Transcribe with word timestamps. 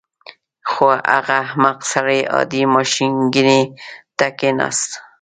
خو 0.69 0.85
هغه 1.13 1.33
احمق 1.45 1.77
سړی 1.93 2.19
عادي 2.33 2.63
ماشینګڼې 2.75 3.61
ته 4.17 4.27
کېناست 4.39 4.91